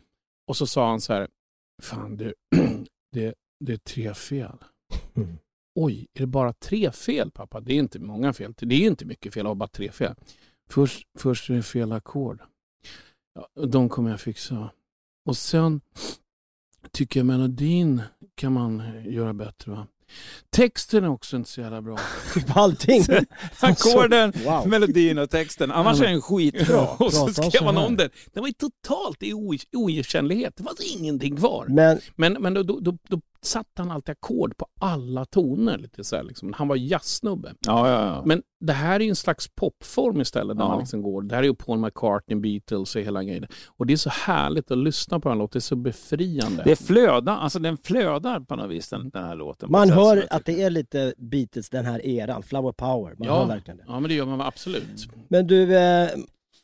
[0.48, 1.28] Och så sa han så här,
[1.82, 2.34] fan du,
[3.12, 4.58] det, det är tre fel.
[5.16, 5.38] Mm.
[5.76, 7.62] Oj, är det bara tre fel pappa?
[7.62, 8.54] Det är inte många fel.
[8.58, 10.16] Det är inte mycket fel att ha bara tre fel.
[10.70, 12.42] Först, först är det fel ackord.
[13.36, 14.70] Ja, de kommer jag fixa.
[15.26, 15.82] Och sen
[16.92, 18.02] tycker jag melodin
[18.36, 19.72] kan man göra bättre.
[19.72, 19.88] va?
[20.50, 21.98] Texten är också inte så jävla bra.
[22.34, 23.04] Typ allting.
[23.60, 24.68] Ackorden, Wow.
[24.68, 25.72] melodin och texten.
[25.72, 26.88] Annars är den skitbra.
[26.88, 27.86] Och så skrev här.
[27.86, 28.10] om den.
[28.34, 29.34] Den var ju totalt i
[29.74, 30.56] oigenkännlighet.
[30.56, 31.66] Det fanns ingenting kvar.
[31.70, 35.78] Men Men, men då, då, då satte han alltid ackord på alla toner.
[35.78, 36.54] Lite så här, liksom.
[36.54, 37.54] Han var jazzsnubbe.
[37.68, 38.24] Ja, ja, ja.
[38.26, 40.58] Men det här är ju en slags popform istället.
[40.58, 40.70] Där Ja.
[40.70, 41.22] man liksom går.
[41.22, 43.46] Det här är ju Paul McCartney, Beatles och hela grejen.
[43.78, 45.52] Och det är så härligt att lyssna på den låten.
[45.54, 46.64] Det är så befriande.
[46.66, 49.72] Det är flöda, alltså den flödar på något vis den, den här låten.
[49.72, 53.16] man hör att det är lite Beatles den här eran, Flower Power.
[53.20, 53.84] Man hör ja, verkligen det.
[53.88, 55.08] ja, men det gör man absolut.
[55.28, 56.10] Men du, eh,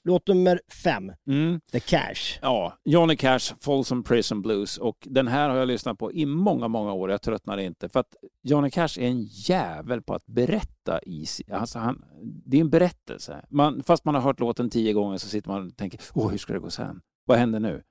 [0.03, 1.61] låt nummer fem, Mm.
[1.71, 2.39] The Cash.
[2.41, 4.77] Ja, Johnny Cash, Folsom Prison Blues.
[4.77, 7.11] Och den här har jag lyssnat på i många, många år.
[7.11, 7.89] Jag tröttnar inte.
[7.89, 12.61] För att Johnny Cash är en jävel på att berätta i alltså han, Det är
[12.61, 13.45] en berättelse.
[13.49, 16.37] Man, fast man har hört låten tio gånger så sitter man och tänker, åh, hur
[16.37, 17.01] ska det gå sen?
[17.25, 17.83] Vad händer nu?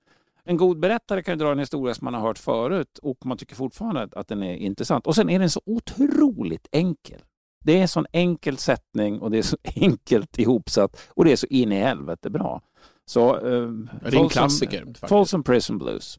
[0.45, 3.39] En god berättare kan ju dra en historia som man har hört förut och man
[3.39, 5.07] tycker fortfarande att den är intressant.
[5.07, 7.21] Och sen är den så otroligt enkel.
[7.65, 11.37] Det är en sån enkel sättning och det är så enkelt ihopsatt och det är
[11.37, 12.63] så in i helvete bra.
[13.07, 13.69] Så, eh,
[14.11, 14.87] Det är en klassiker.
[15.09, 16.19] Folsom Prison Blues.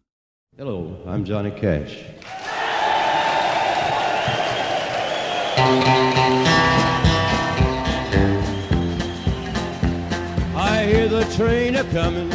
[0.57, 1.95] Hello, I'm Johnny Cash.
[10.55, 12.29] I hear the train a coming,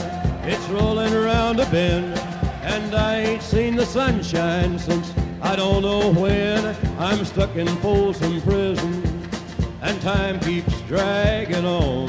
[0.44, 2.18] it's rolling around a bend,
[2.62, 8.40] and I ain't seen the sunshine since I don't know when I'm stuck in Folsom
[8.42, 9.02] Prison
[9.82, 12.06] and time keeps dragging on.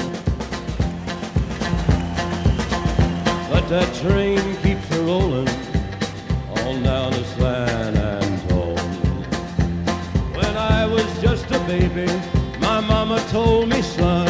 [3.50, 5.50] But that train keeps a rolling
[6.60, 9.24] on down to San Antone.
[10.34, 12.12] When I was just a baby,
[12.60, 14.30] my mama told me, son,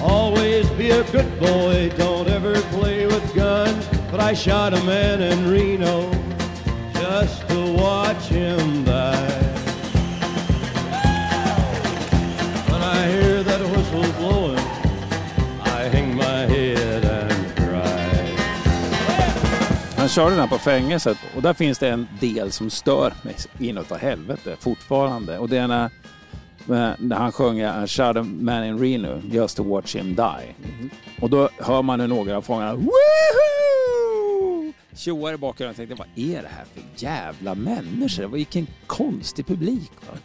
[0.00, 3.86] always be a good boy, don't ever play with guns.
[4.10, 6.23] But I shot a man in Reno
[8.34, 9.30] him die.
[12.68, 14.58] When I hear that whistle blowing,
[15.60, 18.36] I hang my head and cry.
[19.96, 23.36] Han körde den här på fängelset och där finns det en del som stör mig
[23.58, 25.38] inåt helvete fortfarande.
[25.38, 25.90] Och det är när,
[26.98, 30.54] när han sjunger I shot a man in Reno just to watch him die.
[31.20, 33.53] Och då hör man hur några av fångarna Woohoo!
[34.94, 35.74] Tjoar i bakgrunden.
[35.78, 38.26] Jag tänkte, vad är det här för jävla människor?
[38.28, 39.92] Vilken konstig publik.
[40.10, 40.18] Va?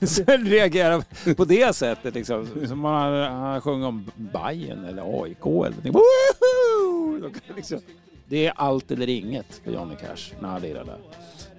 [0.06, 2.66] Sen reagerar på det sättet liksom.
[2.68, 7.42] Som man han sjunger om Bayern eller AIK eller någonting.
[7.56, 7.80] Liksom,
[8.28, 10.98] det är allt eller inget för Johnny Cash när han lirar där.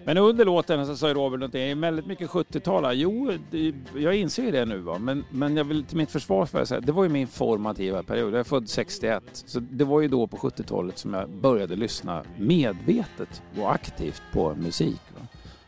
[0.04, 2.98] Men under låten så sa Robert någonting, det är väldigt mycket 70-tal.
[2.98, 4.98] Jo, det, jag inser ju det nu va.
[5.00, 8.04] Men, men jag vill till mitt försvar för att säga, det var ju min formativa
[8.04, 8.34] period.
[8.34, 9.24] Jag är född 61.
[9.32, 14.56] Så det var ju då på 70-talet som jag började lyssna medvetet och aktivt på
[14.56, 15.02] musik.
[15.16, 15.28] Va?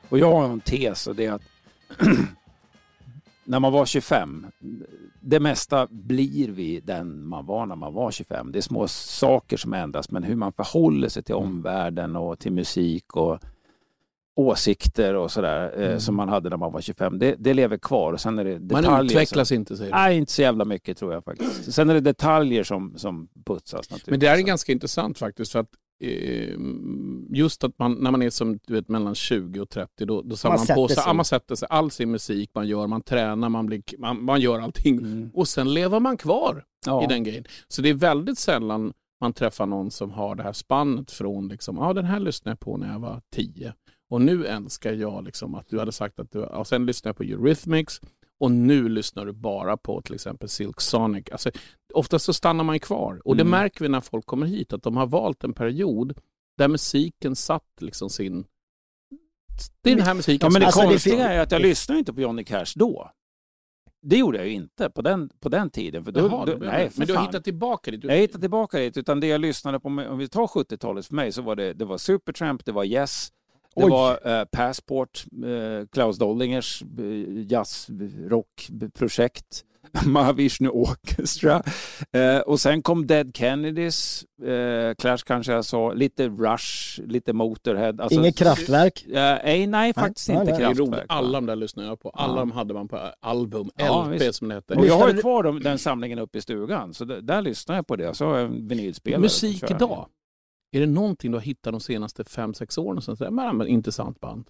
[0.09, 1.41] Och jag har en tes och det är att
[3.43, 4.45] när man var 25,
[5.19, 8.51] det mesta blir vi den man var när man var 25.
[8.51, 12.51] Det är små saker som ändras, men hur man förhåller sig till omvärlden och till
[12.51, 13.39] musik och
[14.35, 15.99] åsikter och sådär eh, Mm.
[15.99, 18.13] som man hade när man var 25, det, det lever kvar.
[18.13, 19.97] Och sen är det Man detaljer utvecklas som, inte säger du.
[19.97, 21.73] Nej, inte så jävla mycket tror jag faktiskt.
[21.73, 24.07] Sen är det detaljer som, som putsas naturligtvis.
[24.11, 25.51] Men det är ganska intressant faktiskt.
[25.51, 25.69] för att
[26.03, 26.55] eh,
[27.29, 30.35] Just att man, när man är som du vet, mellan 20 och 30 då, då
[30.35, 31.03] samlar Man man, på sig, sig.
[31.07, 34.41] ja, man sätter sig all sin musik man gör, man tränar, man, blir, man, man
[34.41, 36.95] gör allting och sen lever man kvar Mm.
[36.97, 37.03] Ja.
[37.03, 37.43] i den grejen.
[37.67, 41.77] Så det är väldigt sällan man träffar någon som har det här spannet från liksom,
[41.77, 43.73] ja den här lyssnade jag på när jag var 10
[44.13, 47.17] och nu älskar jag liksom att du hade sagt att du, och sen lyssnar jag
[47.17, 48.01] på Eurythmics
[48.39, 51.25] och nu lyssnar du bara på till exempel Silk Sonic.
[51.31, 51.51] Alltså,
[51.93, 53.51] oftast så stannar man kvar och det Mm.
[53.51, 56.17] märker vi när folk kommer hit att de har valt en period
[56.57, 58.45] där musiken satt liksom sin...
[59.81, 62.13] Det är den här musiken Ja, men det som- konstiga är att jag lyssnade inte
[62.13, 63.11] på Johnny Cash då.
[64.01, 66.03] Det gjorde jag ju inte på den, på den tiden.
[66.03, 67.27] För då, Jaha, då, nej, för men du har fan.
[67.27, 68.01] hittat tillbaka dit?
[68.01, 68.97] Du- Jag hittade tillbaka dit.
[68.97, 71.85] Utan det jag lyssnade på, om vi tar 70-talet för mig, så var det, det
[71.85, 73.29] var Supertramp, det var Yes,
[73.75, 73.91] det Oj.
[73.91, 77.05] var eh, Passport, eh, Klaus Dollingers eh,
[77.51, 79.63] jazzrockprojekt,
[80.05, 81.63] Mahavishnu Orchestra.
[82.11, 87.93] Eh, och sen kom Dead Kennedys, eh, Clash kanske jag sa, lite Rush, lite Motorhead.
[87.99, 89.05] Alltså- Inget kraftverk?
[89.07, 90.61] Eh, nej, nej, faktiskt nej, inte nej.
[90.75, 91.05] Kraftverk.
[91.09, 92.09] Alla de där lyssnade jag på.
[92.09, 92.39] Alla Ja.
[92.39, 94.35] de hade man på album, Ja, LP visst.
[94.39, 94.77] som det heter.
[94.77, 97.87] Och jag har kvar dem, den samlingen uppe i stugan, så där, där lyssnar jag
[97.87, 98.13] på det.
[98.13, 99.21] Så har jag en vinylspelare.
[99.21, 100.07] Musik idag.
[100.75, 104.49] Är det någonting du har hittat de senaste fem sex åren som men intressant band?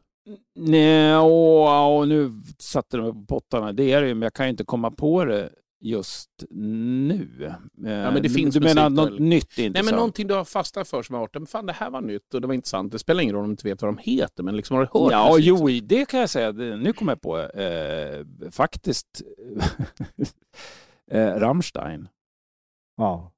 [0.55, 3.73] Nej, åh, åh, nu satte de på pottarna.
[3.73, 7.29] Det är det ju, men jag kan ju inte komma på det just nu.
[7.77, 9.19] Ja, men det finns du menar musik, något väl?
[9.27, 9.85] nytt Nej intressant?
[9.85, 12.33] men någonting du har fastnat för som har varit, men fan det här var nytt
[12.33, 12.91] och det var intressant.
[12.91, 14.99] Det spelar ingen roll om du inte vet vad de heter, men liksom har du
[14.99, 15.45] hört Ja, musik?
[15.47, 16.51] jo, det kan jag säga.
[16.51, 19.21] Nu kommer jag på eh, faktiskt
[21.11, 22.07] eh, Rammstein.
[22.97, 23.29] Ja.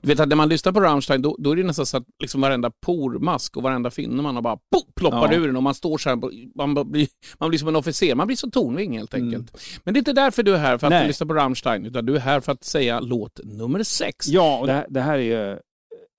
[0.00, 2.04] Du vet att när man lyssnar på Rammstein då, då är det nästan så att
[2.22, 5.38] liksom varenda pormask och varenda finne man har bara po, ploppar Ja.
[5.38, 6.16] ur den och man står så här,
[6.56, 9.26] man blir, man blir som en officer, man blir så tonving helt Mm.
[9.26, 9.60] enkelt.
[9.84, 11.06] Men det är inte därför du är här för att Nej.
[11.06, 14.28] lyssna på Rammstein, utan du är här för att säga låt nummer sex.
[14.28, 15.58] Ja, och det, här- det här är ju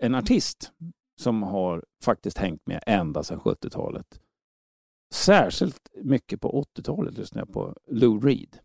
[0.03, 0.71] en artist
[1.21, 4.05] som har faktiskt hängt med ända sedan 70-talet.
[5.13, 8.57] Särskilt mycket på 80-talet lyssnar jag på Lou Reed.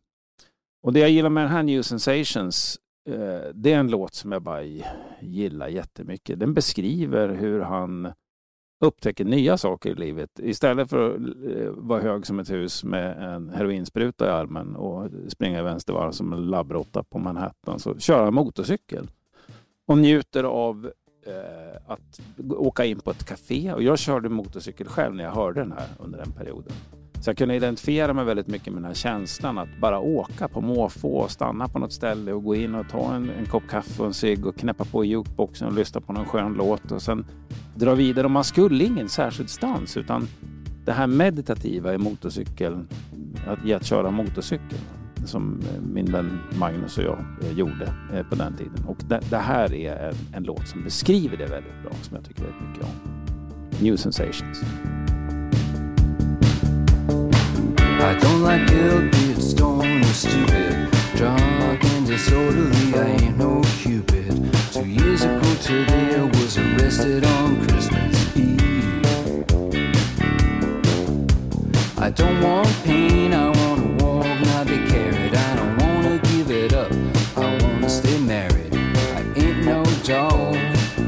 [0.83, 4.33] Och det jag gillar med den här New Sensations, Eh, det är en låt som
[4.33, 4.63] jag bara
[5.21, 6.41] gillar jättemycket.
[6.41, 8.13] Den beskriver hur han
[8.81, 10.31] upptäcker nya saker i livet.
[10.43, 11.21] Istället för att
[11.57, 16.13] eh, vara hög som ett hus med en heroinspruta i armen och springa i vänstervarv
[16.13, 19.09] som en labbråtta på Manhattan så kör han motorcykel
[19.87, 20.91] och njuter av
[21.27, 23.73] eh, att åka in på ett café.
[23.73, 26.73] Och jag körde motorcykel själv när jag hörde den här under den perioden.
[27.27, 30.61] Så jag kunde identifiera mig väldigt mycket med den här känslan att bara åka på
[30.61, 34.03] måfå och stanna på något ställe och gå in och ta en, en kopp kaffe
[34.03, 37.27] och en cigg och knäppa på jukeboxen och lyssna på någon skön låt och sen
[37.75, 38.25] dra vidare.
[38.25, 40.29] Och man skulle ingen särskild stans utan
[40.85, 42.89] det här meditativa i motorcykeln,
[43.47, 44.79] att, i att köra motorcykel
[45.25, 48.85] som eh, min vän Magnus och jag eh, gjorde eh, på den tiden.
[48.87, 52.25] Och det, det här är en, en låt som beskriver det väldigt bra, som jag
[52.25, 52.91] tycker väldigt mycket om.
[53.81, 54.65] New Sensations.
[57.99, 60.91] I don't like guilt, stoned or stupid.
[61.17, 64.53] Drunk and disorderly, I ain't no cupid.
[64.73, 69.45] Two years ago today, was arrested on Christmas Eve.
[71.99, 75.35] I don't want pain, I wanna walk, not be carried.
[75.35, 76.93] I don't wanna give it up,
[77.37, 78.75] I wanna stay married.
[78.75, 80.55] I ain't no dog,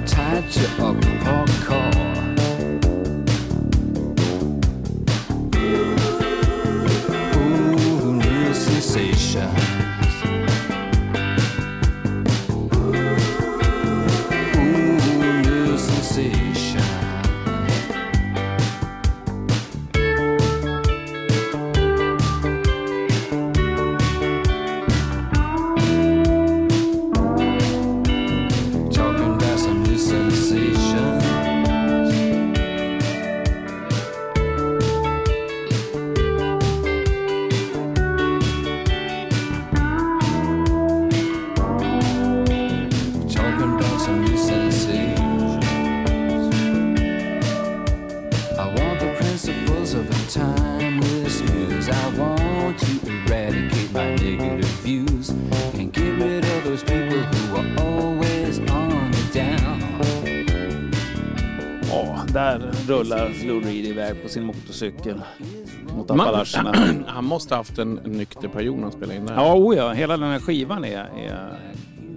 [0.07, 1.18] tied to a
[64.11, 65.21] iväg på sin motorcykel
[65.97, 66.73] mot Appalacherna.
[67.07, 69.45] han måste ha haft en nykter period när han spelade in det här.
[69.45, 71.59] Ja, oh ja, hela den här skivan är, är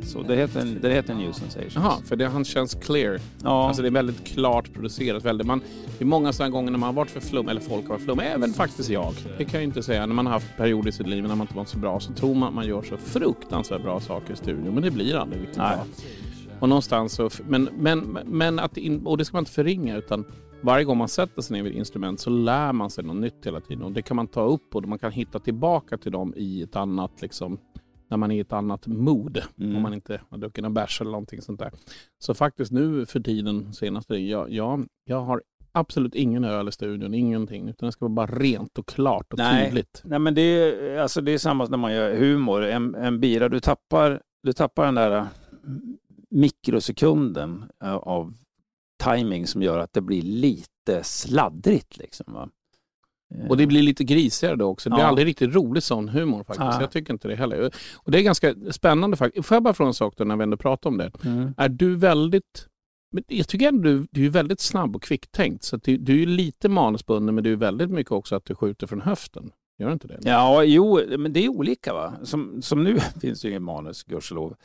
[0.04, 0.22] så.
[0.22, 1.76] Det heter, det heter New Sensations.
[1.76, 3.20] Jaha, för det, han känns clear.
[3.44, 3.68] Ja.
[3.68, 5.26] Alltså det är väldigt klart producerat.
[5.26, 5.62] Väldigt, man,
[5.98, 8.04] det är många sådana gånger när man har varit för flum, eller folk har varit
[8.04, 9.14] flum, även faktiskt jag.
[9.38, 10.06] Det kan jag inte säga.
[10.06, 12.14] När man har haft perioder i sitt liv när man inte varit så bra så
[12.14, 14.74] tror man att man gör så fruktansvärt bra saker i studion.
[14.74, 15.86] Men det blir aldrig riktigt bra.
[16.60, 20.26] Och någonstans så, men, men, men att, in, och det ska man inte förringa utan
[20.64, 23.46] varje gång man sätter sig ner vid ett instrument så lär man sig något nytt
[23.46, 23.84] hela tiden.
[23.84, 26.76] Och det kan man ta upp och man kan hitta tillbaka till dem i ett
[26.76, 27.60] annat, liksom,
[28.10, 29.42] när man är i ett annat mood.
[29.58, 29.76] Mm.
[29.76, 31.72] Om man inte har druckit en bärs eller någonting sånt där.
[32.20, 37.14] Så faktiskt nu för tiden, senaste, jag, jag, jag har absolut ingen öl i studion,
[37.14, 37.70] ingenting.
[37.70, 39.66] Utan det ska vara bara rent och klart och Nej.
[39.66, 40.02] tydligt.
[40.06, 42.64] Nej, men det är, alltså det är samma som när man gör humor.
[42.66, 45.26] En, en bira, du tappar, du tappar den där äh,
[46.30, 47.64] mikrosekunden
[48.02, 48.34] av
[49.04, 51.98] timing som gör att det blir lite sladdrigt.
[51.98, 52.50] Liksom, va?
[53.50, 54.90] Och det blir lite grisigare då också.
[54.90, 55.08] Det blir Ja.
[55.08, 56.60] aldrig riktigt rolig sån humor faktiskt.
[56.60, 56.82] Ja.
[56.82, 57.72] Jag tycker inte det heller.
[57.96, 59.48] Och det är ganska spännande faktiskt.
[59.48, 61.12] Får jag bara fråga en sak då när vi ändå pratar om det?
[61.24, 61.54] Mm.
[61.58, 62.68] Är du väldigt
[63.14, 65.64] men jag tycker ändå du, du är väldigt snabb och kvicktänkt.
[65.64, 68.88] Så du, du är lite manusbunden men du är väldigt mycket också att du skjuter
[68.88, 69.52] från höften.
[69.80, 70.20] Gör du inte det?
[70.22, 71.94] Ja, jo, men det är olika.
[71.94, 72.14] va.
[72.24, 74.56] Som, som nu finns det ju ingen manus, gudskelov.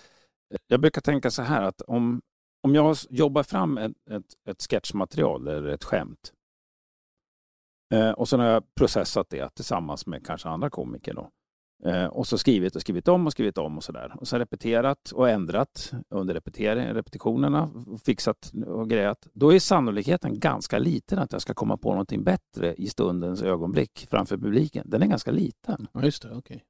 [0.68, 2.20] Jag brukar tänka så här att om,
[2.67, 6.33] om jag jobbar fram ett, ett, ett sketchmaterial eller ett skämt
[7.95, 11.31] eh, och sen har jag processat det tillsammans med kanske andra komiker då.
[11.85, 14.14] Eh, och så skrivit och skrivit om och skrivit om och sådär.
[14.21, 17.71] Och sen repeterat och ändrat under repetering, repetitionerna,
[18.05, 19.29] fixat och grejat.
[19.33, 24.07] Då är sannolikheten ganska liten att jag ska komma på någonting bättre i stundens ögonblick
[24.11, 24.91] framför publiken.
[24.91, 25.89] Den är ganska liten.
[25.93, 26.37] Ja, just det.
[26.37, 26.61] okay.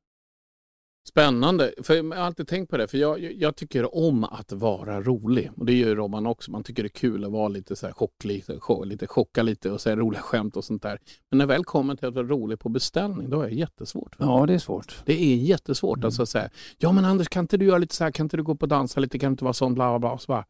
[1.09, 1.73] Spännande.
[1.83, 2.89] För jag har alltid tänkt på det.
[2.89, 5.51] För jag, jag, tycker om att vara rolig.
[5.57, 6.51] Och det gör ju Robban också.
[6.51, 9.43] Man tycker det är kul att vara lite så här chock, lite, chock, lite chocka
[9.43, 10.99] lite och säga roliga skämt och sånt där.
[11.31, 14.17] Men när jag väl kommer till att vara rolig på beställning, då är det jättesvårt.
[14.19, 15.03] Ja, det är svårt.
[15.05, 16.05] Det är jättesvårt.
[16.05, 18.37] Alltså att säga, ja men Anders kan inte du göra lite så här, kan inte
[18.37, 20.19] du gå på och dansa lite, kan inte vara sån, bla bla bla.
[20.19, 20.45] Så bara,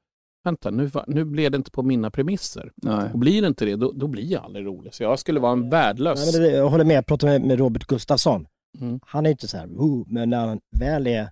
[0.44, 2.72] vänta, nu, nu blev det inte på mina premisser.
[2.76, 3.10] Nej.
[3.12, 4.94] Och blir det inte det, då, då blir jag aldrig rolig.
[4.94, 6.32] Så jag skulle vara en värdelös...
[6.32, 8.46] Nej, det, jag håller med, jag pratade med, med Robert Gustafsson.
[8.80, 9.00] Mm.
[9.02, 9.66] Han är inte så här,
[10.12, 11.30] men när han väl är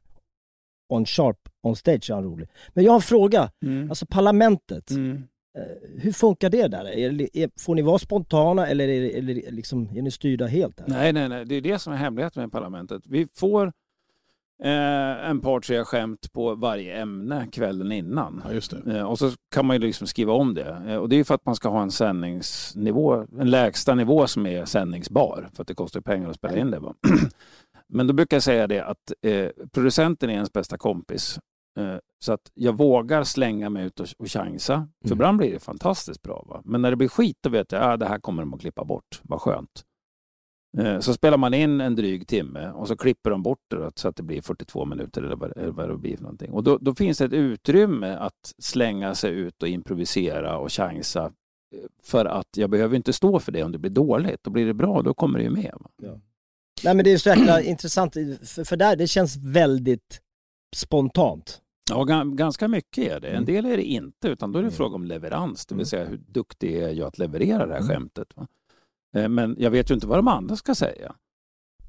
[0.89, 2.49] on sharp, on stage är han rolig.
[2.73, 3.91] Men jag har en fråga, Mm.
[3.91, 5.17] alltså parlamentet, Mm.
[5.59, 6.85] eh, hur funkar det där?
[6.85, 10.77] Är, får ni vara spontana eller är, eller liksom, är ni styrda helt?
[10.77, 10.85] Där?
[10.89, 11.45] Nej, nej, nej.
[11.45, 13.03] Det är det som är hemligheten med parlamentet.
[13.07, 13.73] Vi får
[14.63, 18.43] eh, en par, tre skämt på varje ämne kvällen innan.
[18.45, 18.99] Ja, just det.
[18.99, 20.83] Eh, och så kan man ju liksom skriva om det.
[20.89, 24.27] Eh, och det är ju för att man ska ha en sändningsnivå, en lägsta nivå
[24.27, 25.49] som är sändningsbar.
[25.55, 26.81] För att det kostar pengar att spela in det.
[27.89, 31.39] Men då brukar jag säga det att eh, producenten är ens bästa kompis.
[31.79, 34.89] Eh, så att jag vågar slänga mig ut och, och chansa.
[35.03, 35.17] För Mm.
[35.17, 36.45] ibland blir det fantastiskt bra.
[36.49, 36.63] Va?
[36.65, 38.61] Men när det blir skit då vet jag att ah, det här kommer de att
[38.61, 39.21] klippa bort.
[39.23, 39.85] Vad skönt.
[40.79, 44.09] Eh, Så spelar man in en dryg timme och så klipper de bort det så
[44.09, 45.37] att det blir 42 minuter eller
[45.71, 46.51] vad, det blir för någonting.
[46.53, 51.25] Och då, då finns det ett utrymme att slänga sig ut och improvisera och chansa.
[51.25, 51.31] eh,
[52.03, 54.43] För att jag behöver inte stå för det om det blir dåligt.
[54.43, 55.75] Då blir det bra, då kommer det ju med.
[55.81, 55.91] Va?
[56.85, 60.21] Nej men det är så jäkla intressant, för, för där, det känns väldigt
[60.77, 61.61] spontant.
[61.91, 63.29] Ja, ga- ganska mycket är det.
[63.29, 63.45] En Mm.
[63.45, 65.67] del är det inte, utan då är det fråga om leverans.
[65.67, 67.89] Det vill säga hur duktig är jag att leverera det här Mm.
[67.95, 68.29] skämtet.
[68.37, 68.47] Va?
[69.15, 71.15] Eh, Men jag vet ju inte vad de andra ska säga.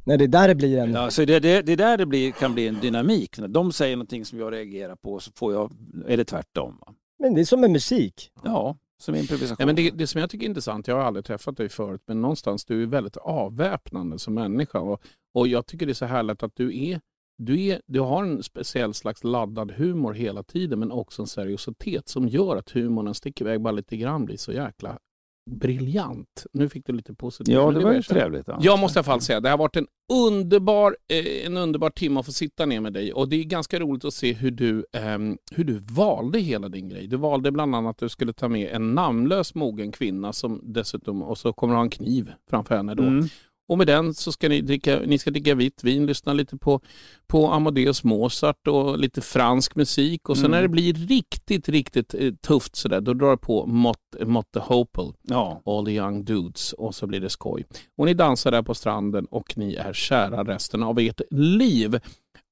[0.06, 0.94] Nej, det är där det blir en...
[0.94, 3.40] Ja, så det, det, det är där det blir, kan bli en dynamik.
[3.40, 5.72] När de säger någonting som jag reagerar på så får jag,
[6.08, 6.78] är det tvärtom.
[6.82, 6.94] Va?
[7.20, 8.32] Men det är som med musik.
[8.44, 9.56] Ja, som improvisation.
[9.60, 12.02] Ja, men det, det som jag tycker är intressant, jag har aldrig träffat dig förut,
[12.08, 14.80] men någonstans du är väldigt avväpnande som människa.
[14.80, 15.02] Och,
[15.34, 17.00] och jag tycker det är så härligt att du är
[17.38, 22.08] du, är, du har en speciell slags laddad humor hela tiden men också en seriositet
[22.10, 25.00] som gör att humorn sticker iväg bara lite grann blir så jäkla
[25.46, 26.46] briljant.
[26.54, 27.54] Nu fick du lite positivt.
[27.54, 28.48] Ja, det var ju trevligt.
[28.48, 28.58] Ja.
[28.62, 32.20] Jag måste i alla fall säga, det har varit en underbar, eh, en underbar timme
[32.20, 34.86] att få sitta ner med dig och det är ganska roligt att se hur du,
[34.94, 37.08] ehm, hur du valde hela din grej.
[37.08, 41.24] Du valde bland annat att du skulle ta med en namnlös mogen kvinna som dessutom,
[41.24, 43.04] och så kommer du ha en kniv framför henne då.
[43.04, 43.28] Mm.
[43.68, 46.82] Och med den så ska ni dricka, ni ska dricka vitt vin, lyssna lite på,
[47.28, 50.30] på Amadeus Mozart och lite fransk musik.
[50.30, 50.52] Och sen Mm.
[50.52, 55.14] när det blir riktigt, riktigt eh, tufft sådär, då drar det på Mott, Motte Hopel,
[55.22, 55.62] Ja.
[55.66, 57.66] All the young dudes och så blir det skoj.
[57.98, 62.00] Och ni dansar där på stranden och ni är kära resten av ert liv.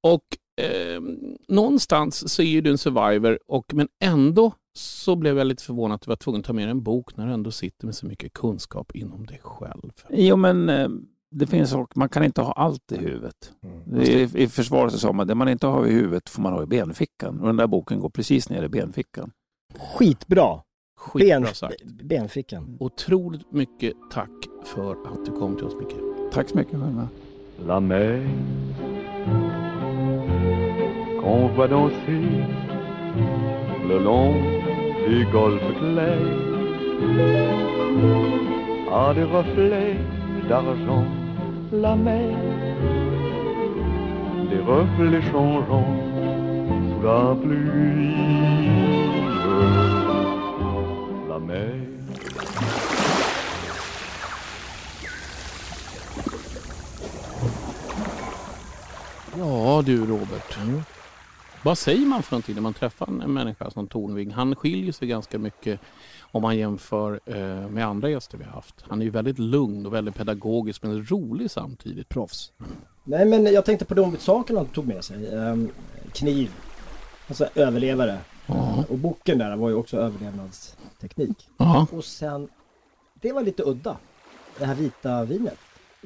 [0.02, 0.22] Och
[0.60, 1.00] eh,
[1.48, 5.94] någonstans så är ju du en survivor, och, men ändå så blev jag lite förvånad
[5.94, 7.94] att du var tvungen att ta med dig en bok när du ändå sitter med
[7.94, 9.92] så mycket kunskap inom dig själv.
[10.10, 10.88] Jo, men eh,
[11.30, 13.52] det finns saker, man kan inte ha allt i huvudet.
[13.96, 16.66] I, I försvaret sa man, det man inte har i huvudet får man ha i
[16.66, 17.40] benfickan.
[17.40, 19.30] Och den där boken går precis ner i benfickan.
[19.78, 20.60] Skitbra.
[20.98, 21.82] Skitbra Ben- sagt.
[21.84, 22.76] Benfickan.
[22.80, 24.30] Otroligt mycket tack
[24.64, 25.96] för att du kom till oss Micke.
[26.32, 27.08] Tack så mycket själva.
[31.24, 32.28] Qu'on voit danser
[33.88, 34.34] le long
[35.08, 36.18] du golfe clair
[38.92, 39.96] a des reflets
[40.50, 41.04] d'argent.
[41.72, 42.36] La mer,
[44.50, 45.96] des reflets changeants
[46.90, 48.14] sous la pluie.
[51.30, 51.74] La mer.
[59.38, 60.93] Ja du Robert.
[61.64, 64.30] Vad säger man för någonting när man träffar en människa som Tornving?
[64.30, 65.80] Han skiljer sig ganska mycket
[66.20, 68.74] om man jämför eh, med andra gäster vi har haft.
[68.88, 72.08] Han är ju väldigt lugn och väldigt pedagogisk men rolig samtidigt.
[72.08, 72.52] Proffs.
[73.04, 75.34] Nej men jag tänkte på de sakerna han tog med sig.
[75.34, 75.70] Ehm,
[76.12, 76.50] kniv.
[77.28, 78.18] Alltså överlevare.
[78.46, 78.84] Ja.
[78.88, 81.48] Och boken där var ju också överlevnadsteknik.
[81.56, 81.86] Ja.
[81.92, 82.48] Och sen,
[83.14, 83.96] det var lite udda.
[84.58, 85.58] Det här vita vinet.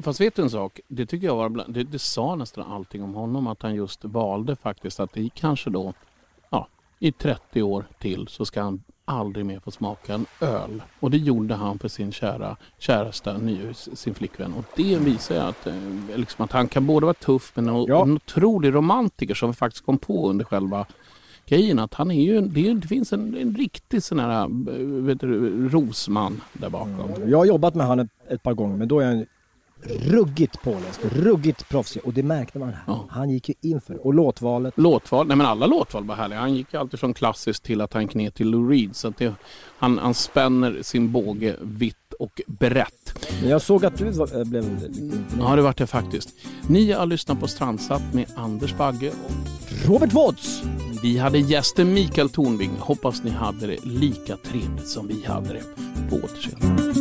[0.03, 0.81] Fast vet du en sak?
[0.89, 4.05] Det tycker jag var bland, det, det sa nästan allting om honom att han just
[4.05, 5.93] valde faktiskt att i kanske då
[6.51, 6.69] ja,
[6.99, 10.83] i 30 år till så ska han aldrig mer få smaka en öl.
[11.01, 14.55] Och det gjorde han för sin kära käresta, ny, sin flickvän.
[14.55, 15.75] Och det visar ju att, eh,
[16.17, 18.03] liksom att han kan både vara tuff men en, Ja.
[18.03, 20.87] en otrolig romantiker som vi faktiskt kom på under själva
[21.47, 21.79] grejen.
[21.79, 24.49] Att han är ju, det, är, det finns en, en riktig sån här eh,
[25.05, 27.11] vet du, rosman där bakom.
[27.27, 29.27] Jag har jobbat med han ett, ett par gånger men då är han
[29.83, 32.83] ruggigt påläst, ruggigt proffsig och det märkte man här.
[32.87, 33.07] Ja.
[33.11, 34.75] Han gick ju in för och låtvalet.
[34.77, 36.41] Låtval, nej men alla låtval var härliga.
[36.41, 38.97] Han gick alltid från klassiskt till att han gick ner till Lou Reed.
[38.97, 39.35] Så att det,
[39.79, 43.29] han, han spänner sin båge vitt och brett.
[43.41, 44.91] Men jag såg att du var, äh, blev
[45.41, 46.29] Ja, det vart det faktiskt.
[46.69, 49.33] Ni har lyssnat på Strandsatt med Anders Bagge och
[49.87, 50.63] Robert Woods!
[51.03, 52.77] vi hade gästen Mikael Tornving.
[52.79, 55.63] Hoppas ni hade det lika trevligt som vi hade det.
[56.11, 56.95] På återseende.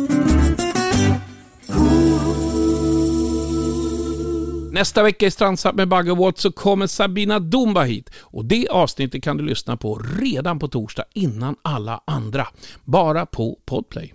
[4.72, 8.10] Nästa vecka i Strandsatt med Bagge så kommer Sabina Dumba hit.
[8.20, 12.46] Och det avsnittet kan du lyssna på redan på torsdag innan alla andra.
[12.84, 14.14] Bara på Podplay.